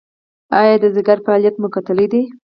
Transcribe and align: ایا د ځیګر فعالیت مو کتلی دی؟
ایا 0.59 0.75
د 0.83 0.85
ځیګر 0.95 1.17
فعالیت 1.25 1.55
مو 1.61 1.67
کتلی 1.75 2.07
دی؟ 2.11 2.21